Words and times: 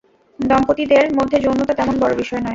দম্পতিদের 0.39 1.05
মধ্যে 1.15 1.37
যৌনতা 1.39 1.73
তেমন 1.73 1.95
বড় 1.99 2.13
বিষয় 2.15 2.41
নয়। 2.41 2.49